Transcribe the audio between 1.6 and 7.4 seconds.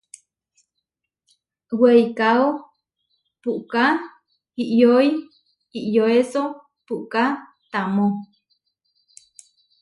Weikáo puʼká iʼyoi iʼyoeso puʼká